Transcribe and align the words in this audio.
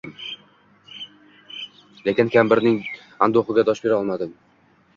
Lekin 2.07 2.33
kampirning 2.37 2.81
anduhiga 3.27 3.69
dosh 3.71 3.87
bera 3.87 4.01
olmadim… 4.05 4.37